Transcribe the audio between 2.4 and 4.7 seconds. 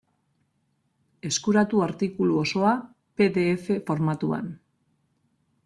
osoa pe de efe formatuan.